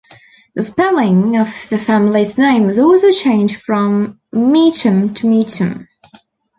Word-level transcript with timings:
The 0.55 0.63
spelling 0.63 1.37
of 1.37 1.53
the 1.69 1.77
family's 1.77 2.35
name 2.35 2.65
was 2.65 2.79
also 2.79 3.11
changed 3.11 3.57
from 3.57 4.19
Meecham 4.31 5.13
to 5.13 5.27
Meechum. 5.27 5.87